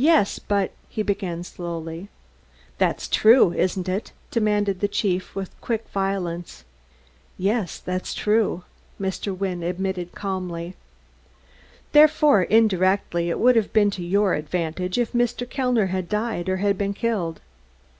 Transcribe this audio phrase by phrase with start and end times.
[0.00, 2.08] "Yes, but" he began slowly.
[2.78, 6.64] "That's true, isn't it?" demanded the chief, with quick violence.
[7.36, 8.62] "Yes, that's true,"
[8.98, 9.36] Mr.
[9.36, 10.76] Wynne admitted calmly.
[11.92, 15.46] "Therefore, indirectly, it would have been to your advantage if Mr.
[15.46, 17.42] Kellner had died or had been killed?"